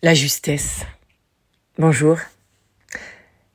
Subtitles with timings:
[0.00, 0.82] La justesse.
[1.76, 2.18] Bonjour,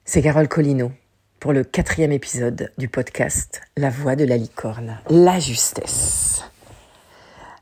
[0.04, 0.92] c'est Carole Collineau
[1.40, 5.00] pour le quatrième épisode du podcast La voix de la licorne.
[5.10, 6.44] La justesse.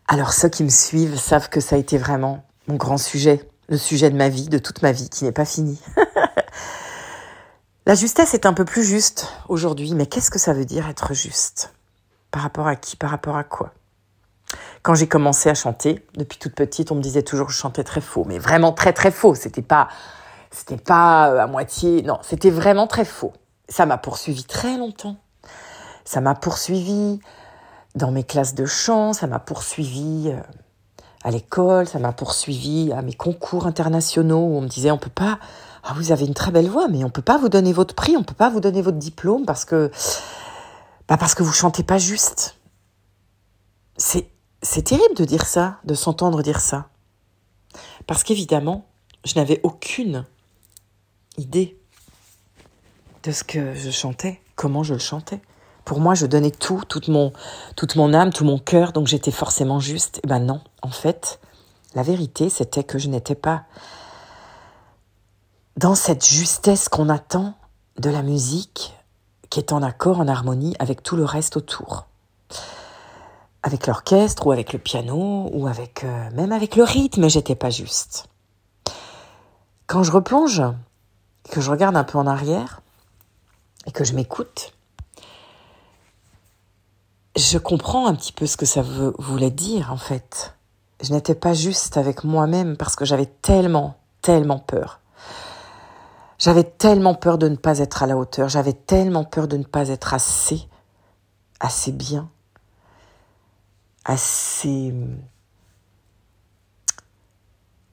[0.08, 3.78] Alors ceux qui me suivent savent que ça a été vraiment mon grand sujet, le
[3.78, 5.80] sujet de ma vie, de toute ma vie, qui n'est pas fini.
[7.86, 11.14] la justesse est un peu plus juste aujourd'hui, mais qu'est-ce que ça veut dire être
[11.14, 11.72] juste?
[12.32, 12.96] Par rapport à qui?
[12.96, 13.76] Par rapport à quoi?
[14.84, 17.84] Quand j'ai commencé à chanter, depuis toute petite, on me disait toujours que je chantais
[17.84, 19.36] très faux, mais vraiment très très faux.
[19.36, 19.88] C'était pas,
[20.50, 23.34] c'était pas euh, à moitié, non, c'était vraiment très faux.
[23.70, 25.18] Ça m'a poursuivi très longtemps.
[26.04, 27.20] Ça m'a poursuivi
[27.96, 30.40] dans mes classes de chant, ça m'a poursuivi euh,
[31.24, 35.10] à l'école, ça m'a poursuivi à mes concours internationaux où on me disait on peut
[35.10, 35.40] pas,
[35.84, 38.18] ah vous avez une très belle voix, mais on peut pas vous donner votre prix,
[38.18, 39.92] on peut pas vous donner votre diplôme parce que,
[41.08, 42.58] bah parce que vous chantez pas juste.
[43.98, 44.31] C'est
[44.62, 46.90] c'est terrible de dire ça, de s'entendre dire ça.
[48.06, 48.86] Parce qu'évidemment,
[49.26, 50.26] je n'avais aucune
[51.38, 51.78] idée
[53.24, 55.42] de ce que je chantais, comment je le chantais.
[55.86, 57.34] Pour moi, je donnais tout, toute mon,
[58.14, 60.18] âme, tout mon cœur, donc j'étais forcément juste.
[60.18, 61.40] Et eh ben non, en fait,
[61.96, 63.64] la vérité, c'était que je n'étais pas
[65.78, 67.56] dans cette justesse qu'on attend
[67.98, 68.94] de la musique
[69.50, 72.06] qui est en accord, en harmonie avec tout le reste autour
[73.64, 77.70] avec l'orchestre ou avec le piano ou avec euh, même avec le rythme, j'étais pas
[77.70, 78.28] juste.
[79.88, 80.64] Quand je replonge,
[81.50, 82.82] que je regarde un peu en arrière
[83.86, 84.74] et que je m'écoute,
[87.36, 88.84] je comprends un petit peu ce que ça
[89.18, 90.56] voulait dire en fait.
[91.02, 95.00] Je n'étais pas juste avec moi-même parce que j'avais tellement, tellement peur.
[96.38, 99.64] J'avais tellement peur de ne pas être à la hauteur, j'avais tellement peur de ne
[99.64, 100.68] pas être assez,
[101.60, 102.30] assez bien,
[104.06, 104.94] assez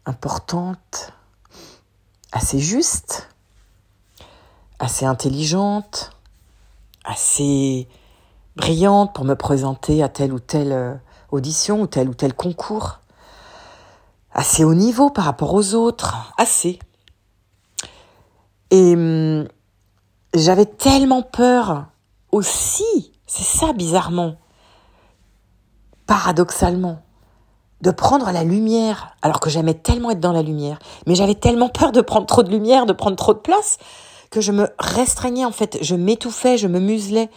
[0.07, 1.13] importante,
[2.33, 3.29] assez juste,
[4.79, 6.11] assez intelligente,
[7.05, 7.89] assez
[8.57, 10.95] brillante pour me présenter à telle ou telle euh,
[11.31, 13.01] audition ou tel ou tel concours,
[14.33, 16.79] assez haut niveau par rapport aux autres, assez.
[18.71, 19.47] Et hum,
[20.35, 21.87] j'avais tellement peur
[22.31, 24.37] aussi, c'est ça bizarrement,
[26.09, 27.03] paradoxalement,
[27.83, 31.69] de prendre la lumière, alors que j'aimais tellement être dans la lumière, mais j'avais tellement
[31.69, 33.79] peur de prendre trop de lumière, de prendre trop de place,
[34.31, 37.31] que je me restreignais en fait, je m'étouffais, je me muselais.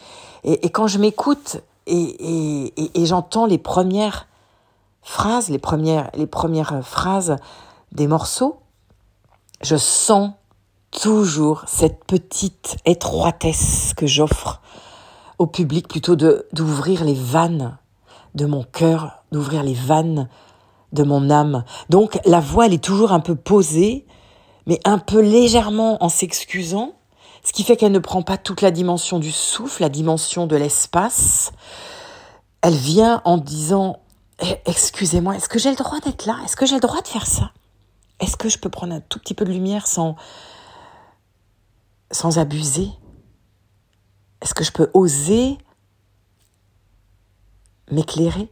[0.44, 4.28] Et, quand je m'écoute et, et, j'entends les premières
[5.04, 7.36] phrases, les premières, les premières phrases
[7.92, 8.60] des morceaux,
[9.62, 10.32] je sens
[10.92, 14.62] toujours cette petite étroitesse que j'offre
[15.38, 17.78] au public plutôt d'ouvrir les vannes
[18.36, 20.30] de mon cœur, d'ouvrir les vannes
[20.92, 21.64] de mon âme.
[21.90, 24.06] Donc la voix, elle est toujours un peu posée,
[24.66, 26.94] mais un peu légèrement en s'excusant,
[27.44, 30.56] ce qui fait qu'elle ne prend pas toute la dimension du souffle, la dimension de
[30.56, 31.52] l'espace.
[32.62, 34.00] Elle vient en disant
[34.42, 36.38] eh, Excusez-moi, est-ce que j'ai le droit d'être là?
[36.46, 37.52] Est-ce que j'ai le droit de faire ça?
[38.20, 40.16] Est-ce que je peux prendre un tout petit peu de lumière sans,
[42.12, 42.90] sans abuser?
[44.42, 45.58] Est-ce que je peux oser
[47.90, 48.50] m'éclairer?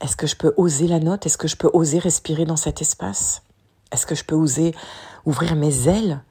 [0.00, 1.26] Est-ce que je peux oser la note?
[1.26, 3.42] Est-ce que je peux oser respirer dans cet espace?
[3.92, 4.74] Est-ce que je peux oser
[5.24, 6.22] ouvrir mes ailes?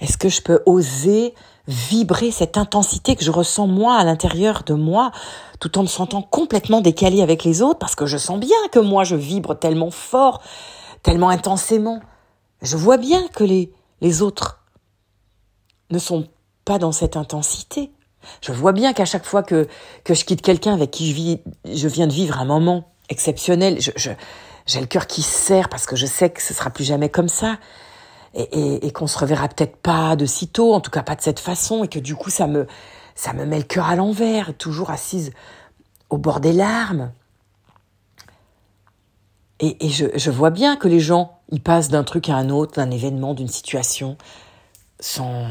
[0.00, 1.34] Est-ce que je peux oser
[1.68, 5.12] vibrer cette intensité que je ressens moi à l'intérieur de moi,
[5.60, 8.80] tout en me sentant complètement décalé avec les autres, parce que je sens bien que
[8.80, 10.42] moi je vibre tellement fort,
[11.04, 12.00] tellement intensément.
[12.62, 14.64] Je vois bien que les, les autres
[15.90, 16.26] ne sont
[16.64, 17.92] pas dans cette intensité.
[18.40, 19.68] Je vois bien qu'à chaque fois que,
[20.04, 21.12] que je quitte quelqu'un avec qui
[21.64, 23.90] je, je viens de vivre un moment exceptionnel, je,
[24.66, 27.28] j'ai le cœur qui serre parce que je sais que ce sera plus jamais comme
[27.28, 27.58] ça
[28.34, 31.20] et, et, et qu'on se reverra peut-être pas de sitôt, en tout cas pas de
[31.22, 32.66] cette façon, et que du coup ça me
[33.14, 35.32] ça me met le cœur à l'envers, toujours assise
[36.08, 37.12] au bord des larmes.
[39.60, 42.48] Et, et je, je, vois bien que les gens, ils passent d'un truc à un
[42.48, 44.16] autre, d'un événement, d'une situation,
[44.98, 45.46] sans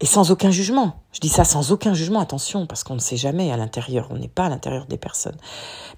[0.00, 1.00] et sans aucun jugement.
[1.12, 4.18] Je dis ça sans aucun jugement, attention, parce qu'on ne sait jamais à l'intérieur, on
[4.18, 5.36] n'est pas à l'intérieur des personnes.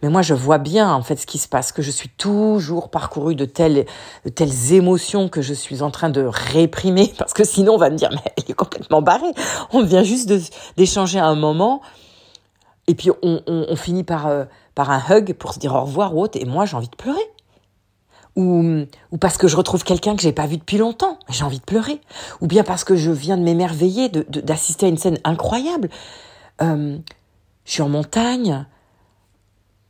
[0.02, 2.90] Mais moi, je vois bien en fait ce qui se passe, que je suis toujours
[2.90, 3.86] parcourue de telles,
[4.24, 7.90] de telles émotions que je suis en train de réprimer, parce que sinon on va
[7.90, 9.32] me dire, mais elle est complètement barrée.
[9.72, 10.32] On vient juste
[10.76, 11.80] d'échanger un moment,
[12.86, 14.44] et puis on, on, on finit par, euh,
[14.76, 16.96] par un hug pour se dire au revoir ou autre, et moi j'ai envie de
[16.96, 17.28] pleurer
[18.38, 21.58] ou, ou parce que je retrouve quelqu'un que j'ai pas vu depuis longtemps, j'ai envie
[21.58, 22.00] de pleurer,
[22.40, 25.90] ou bien parce que je viens de m'émerveiller d'assister à une scène incroyable.
[26.62, 26.98] Euh,
[27.64, 28.64] je suis en montagne,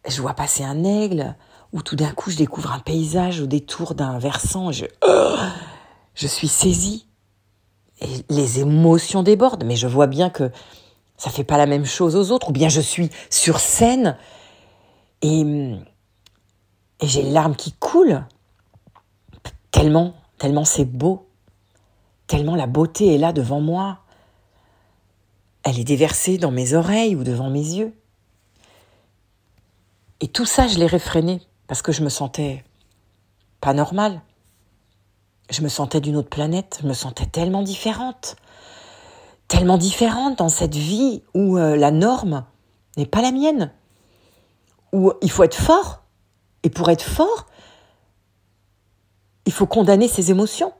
[0.09, 1.37] je vois passer un aigle,
[1.75, 4.87] où tout d'un coup je découvre un paysage au détour d'un versant, je,
[6.15, 7.06] je suis saisie.
[8.00, 10.50] Et les émotions débordent, mais je vois bien que
[11.19, 14.17] ça fait pas la même chose aux autres, ou bien je suis sur scène
[15.21, 15.41] et,
[17.00, 18.25] et j'ai les larmes qui coulent.
[19.79, 21.29] Tellement, tellement c'est beau,
[22.27, 24.01] tellement la beauté est là devant moi.
[25.63, 27.95] Elle est déversée dans mes oreilles ou devant mes yeux.
[30.19, 32.65] Et tout ça, je l'ai réfréné parce que je me sentais
[33.61, 34.21] pas normale.
[35.49, 38.35] Je me sentais d'une autre planète, je me sentais tellement différente.
[39.47, 42.45] Tellement différente dans cette vie où euh, la norme
[42.97, 43.73] n'est pas la mienne.
[44.93, 46.03] Où il faut être fort.
[46.65, 47.47] Et pour être fort,
[49.49, 50.75] il faut condamner ses émotions.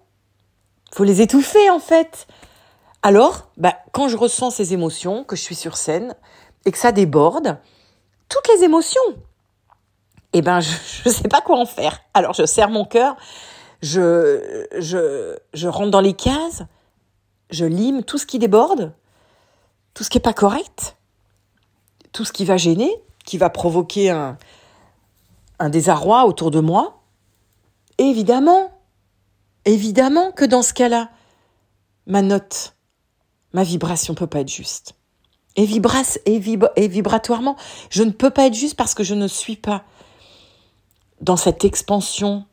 [0.93, 2.27] Il faut les étouffer en fait.
[3.03, 6.15] Alors, bah, quand je ressens ces émotions, que je suis sur scène
[6.67, 7.57] et que ça déborde,
[8.29, 9.01] toutes les émotions,
[10.35, 10.69] eh ben, je
[11.07, 11.99] ne sais pas quoi en faire.
[12.13, 13.17] Alors, je serre mon cœur,
[13.81, 16.63] je, je, rentre dans les cases,
[17.49, 18.93] je lime tout ce qui déborde,
[19.95, 20.99] tout ce qui n'est pas correct,
[22.13, 26.98] tout ce qui va gêner, qui va provoquer un désarroi autour de moi.
[27.99, 28.71] Évidemment,
[29.65, 31.11] évidemment que dans ce cas-là,
[32.07, 32.75] ma note,
[33.53, 34.95] ma vibration peut pas être juste.
[35.57, 37.57] Et, et, et vibratoirement,
[37.91, 39.85] je ne peux pas être juste parce que je ne suis pas
[41.21, 42.47] dans cette expansion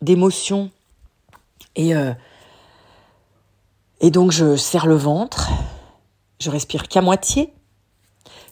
[0.00, 0.70] d'émotions.
[1.76, 2.12] Et, euh,
[4.00, 5.50] et donc je serre le ventre,
[6.40, 7.52] je respire qu'à moitié,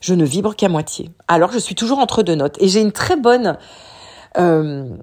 [0.01, 1.11] je ne vibre qu'à moitié.
[1.29, 2.57] Alors je suis toujours entre deux notes.
[2.61, 3.57] Et j'ai une très bonne
[4.37, 4.97] euh,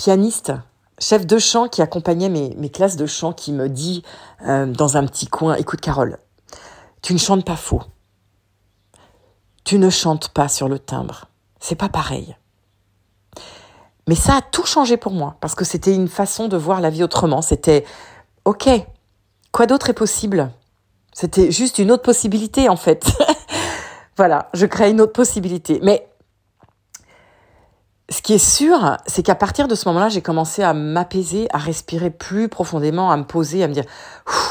[0.00, 0.54] pianiste,
[0.98, 4.02] chef de chant qui accompagnait mes, classes de chant, qui me dit
[4.46, 6.16] euh, dans un petit coin, écoute Carole,
[7.02, 7.82] tu ne chantes pas faux.
[9.62, 11.26] Tu ne chantes pas sur le timbre.
[11.58, 12.34] C'est pas pareil.
[14.08, 16.88] Mais ça a tout changé pour moi, parce que c'était une façon de voir la
[16.88, 17.42] vie autrement.
[17.42, 17.84] C'était,
[18.46, 18.70] ok,
[19.52, 20.50] quoi d'autre est possible?
[21.12, 23.04] C'était juste une autre possibilité, en fait.
[24.16, 25.78] voilà, je crée une autre possibilité.
[25.82, 26.09] Mais
[28.10, 31.58] ce qui est sûr, c'est qu'à partir de ce moment-là, j'ai commencé à m'apaiser, à
[31.58, 33.84] respirer plus profondément, à me poser, à me dire,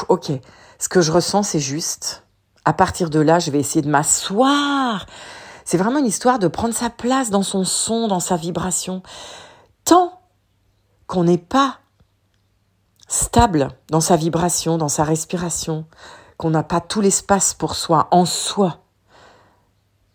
[0.08, 0.32] ok,
[0.78, 2.24] ce que je ressens, c'est juste.
[2.64, 5.06] À partir de là, je vais essayer de m'asseoir.
[5.64, 9.02] C'est vraiment une histoire de prendre sa place dans son son, dans sa vibration
[9.84, 10.20] tant
[11.06, 11.78] qu'on n'est pas
[13.08, 15.84] stable dans sa vibration, dans sa respiration,
[16.36, 18.84] qu'on n'a pas tout l'espace pour soi, en soi,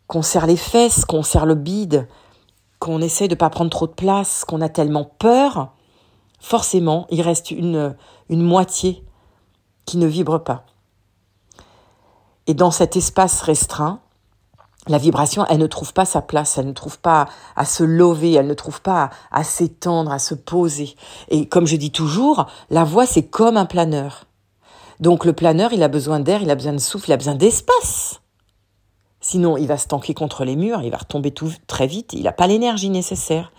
[0.07, 2.07] qu'on serre les fesses, qu'on serre le bide,
[2.85, 5.73] qu'on essaie de ne pas prendre trop de place, qu'on a tellement peur,
[6.39, 7.95] forcément, il reste une,
[8.29, 9.03] une moitié
[9.85, 10.67] qui ne vibre pas.
[12.45, 14.01] Et dans cet espace restreint,
[14.87, 18.33] la vibration, elle ne trouve pas sa place, elle ne trouve pas à se lever,
[18.33, 20.95] elle ne trouve pas à, s'étendre, à se poser.
[21.29, 24.25] Et comme je dis toujours, la voix, c'est comme un planeur.
[24.99, 27.33] Donc le planeur, il a besoin d'air, il a besoin de souffle, il a besoin
[27.33, 28.21] d'espace.
[29.27, 32.21] Sinon, il va se tanker contre les murs, il va retomber tout très vite, il
[32.21, 33.51] n'a pas l'énergie nécessaire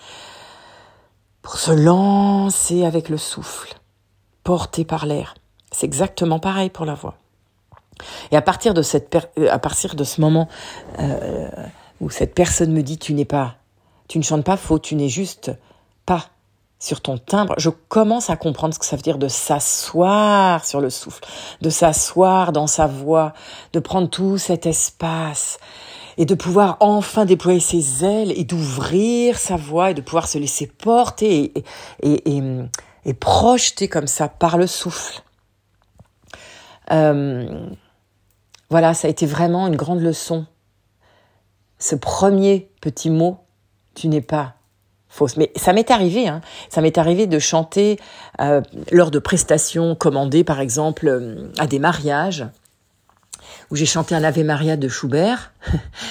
[1.43, 3.75] pour se lancer avec le souffle,
[4.45, 5.35] porté par l'air.
[5.73, 7.17] C'est exactement pareil pour la voix.
[8.31, 10.49] Et à partir de euh, ce moment
[11.01, 11.49] euh,
[12.01, 13.57] où cette personne me dit tu n'es pas,
[14.07, 15.51] tu ne chantes pas faux, tu n'es juste
[16.05, 16.27] pas
[16.78, 20.81] sur ton timbre, je commence à comprendre ce que ça veut dire de s'asseoir sur
[20.81, 21.24] le souffle,
[21.62, 23.32] de s'asseoir dans sa voix,
[23.72, 25.58] de prendre tout cet espace
[26.19, 30.39] et de pouvoir enfin déployer ses ailes et d'ouvrir sa voix et de pouvoir se
[30.39, 31.65] laisser porter et,
[32.03, 32.43] et, et,
[33.05, 35.22] et projeter comme ça par le souffle.
[36.93, 37.69] Euh,
[38.70, 40.46] voilà, ça a été vraiment une grande leçon.
[41.79, 43.39] Ce premier petit mot,
[43.94, 44.55] tu n'es pas
[45.37, 46.41] Mais ça m'est arrivé, hein.
[46.69, 47.99] ça m'est arrivé de chanter
[48.41, 52.46] euh, lors de prestations commandées, par exemple, euh, à des mariages,
[53.70, 55.53] où j'ai chanté un Ave Maria de Schubert,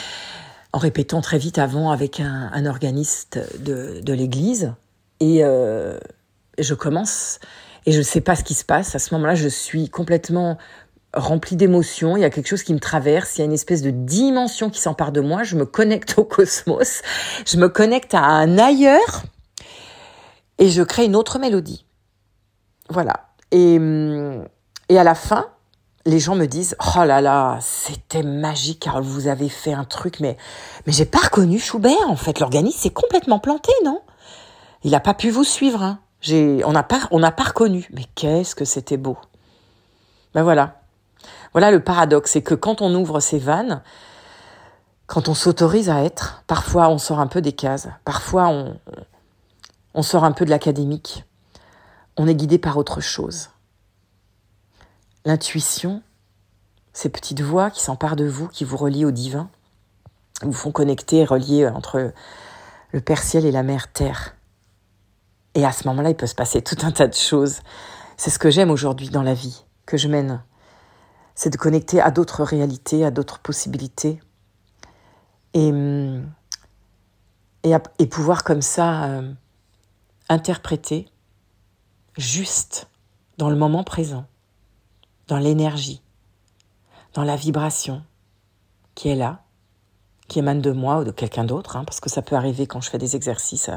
[0.74, 4.74] en répétant très vite avant avec un, organiste de, l'église.
[5.22, 5.98] Et euh,
[6.58, 7.40] je commence,
[7.86, 8.96] et je ne sais pas ce qui se passe.
[8.96, 10.58] À ce moment-là, je suis complètement
[11.16, 13.82] rempli d'émotions, il y a quelque chose qui me traverse, il y a une espèce
[13.82, 17.02] de dimension qui s'empare de moi, je me connecte au cosmos,
[17.46, 19.24] je me connecte à un ailleurs
[20.58, 21.86] et je crée une autre mélodie.
[22.90, 23.28] Voilà.
[23.52, 24.46] Et, hum,
[24.90, 25.48] et à la fin,
[26.06, 30.20] les gens me disent "Oh là là, c'était magique car vous avez fait un truc
[30.20, 30.38] mais
[30.86, 34.02] mais j'ai pas reconnu Schubert en fait, l'organisme s'est complètement planté, non?
[34.84, 36.00] Il a pas pu vous suivre hein.
[36.32, 37.88] On n'a pas on n'a pas reconnu.
[37.94, 39.18] Mais qu'est-ce que c'était beau.
[40.34, 40.82] Ben voilà,
[41.56, 43.82] voilà le paradoxe, c'est que quand on ouvre ces vannes,
[45.08, 48.50] quand on s'autorise à être, parfois on sort un peu des cases, parfois
[49.94, 51.24] on, sort un peu de l'académique,
[52.18, 53.52] on est guidé par autre chose.
[55.24, 56.02] L'intuition,
[56.92, 59.50] ces petites voix qui s'emparent de vous, qui vous relient au divin,
[60.42, 62.12] vous font connecter relier entre
[62.92, 64.36] le Père ciel et la Mère terre.
[65.54, 67.62] Et à ce moment-là, il peut se passer tout un tas de choses.
[68.18, 70.44] C'est ce que j'aime aujourd'hui dans la vie, que je mène.
[71.36, 74.20] C'est de connecter à d'autres réalités, à d'autres possibilités.
[75.54, 75.72] Et,
[77.64, 79.34] et, pouvoir comme ça euh,
[80.28, 81.08] interpréter
[82.18, 82.90] juste
[83.38, 84.26] dans le moment présent,
[85.28, 86.02] dans l'énergie,
[87.14, 88.04] dans la vibration
[88.96, 89.44] qui est là,
[90.28, 92.82] qui émane de moi ou de quelqu'un d'autre, hein, parce que ça peut arriver quand
[92.82, 93.70] je fais des exercices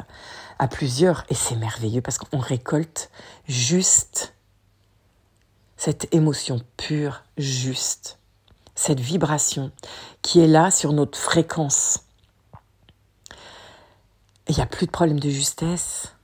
[0.58, 3.10] à, plusieurs, et c'est merveilleux parce qu'on récolte
[3.46, 4.34] juste
[5.78, 8.18] cette émotion pure, juste,
[8.75, 9.70] cette vibration
[10.20, 12.00] qui est là sur notre fréquence.
[14.49, 16.14] Il n'y a plus de problème de justesse,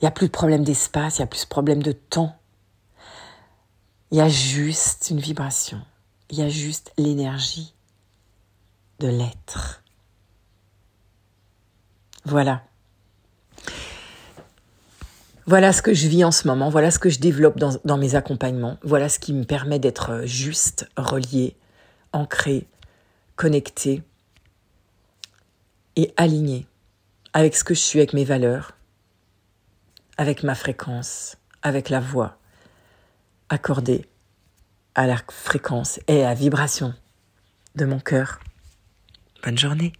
[0.00, 2.34] il n'y a plus de problème d'espace, il n'y a plus de problème de temps.
[4.10, 5.82] Il y a juste une vibration,
[6.30, 7.74] il y a juste l'énergie
[9.00, 9.82] de l'être.
[12.24, 12.62] Voilà.
[15.46, 18.14] Voilà ce que je vis en ce moment, voilà ce que je développe dans, mes
[18.14, 21.54] accompagnements, voilà ce qui me permet d'être juste, relié,
[22.12, 22.66] ancré,
[23.36, 24.02] connecté
[25.96, 26.66] et aligné
[27.34, 28.72] avec ce que je suis, avec mes valeurs,
[30.16, 32.38] avec ma fréquence, avec la voix
[33.50, 34.06] accordée
[34.94, 36.94] à la fréquence et à la vibration
[37.74, 38.40] de mon cœur.
[39.42, 39.92] Bonne journée.